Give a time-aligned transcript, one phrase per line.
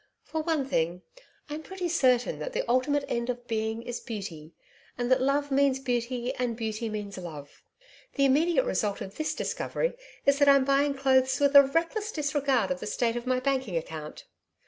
[0.23, 1.03] For one thing,
[1.47, 4.55] I'm pretty certain that the ultimate end of Being is Beauty
[4.97, 7.61] and that Love means Beauty and Beauty means Love.
[8.15, 9.93] The immediate result of this discovery
[10.25, 13.77] is that I'm buying clothes with a reckless disregard of the state of my banking
[13.77, 14.25] account.